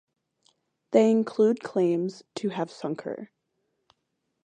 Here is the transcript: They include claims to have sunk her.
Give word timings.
They 0.89 1.11
include 1.11 1.61
claims 1.61 2.23
to 2.37 2.49
have 2.49 2.71
sunk 2.71 3.01
her. 3.01 3.29